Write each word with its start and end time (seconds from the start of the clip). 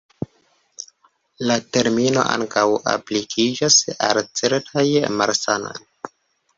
La 1.49 1.57
termino 1.77 2.25
ankaŭ 2.39 2.65
aplikiĝas 2.97 3.79
al 4.09 4.25
certaj 4.43 4.89
malsanoj. 5.21 5.81